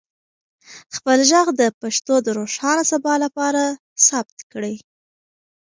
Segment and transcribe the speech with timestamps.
[0.95, 3.63] خپل ږغ د پښتو د روښانه سبا لپاره
[4.07, 4.75] ثبت کړئ.